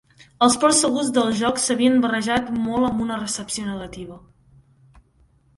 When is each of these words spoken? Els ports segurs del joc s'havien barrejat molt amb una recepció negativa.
Els 0.45 0.55
ports 0.61 0.79
segurs 0.85 1.11
del 1.17 1.27
joc 1.41 1.61
s'havien 1.65 2.01
barrejat 2.05 2.49
molt 2.63 2.89
amb 2.89 3.05
una 3.07 3.21
recepció 3.21 3.67
negativa. 3.71 4.19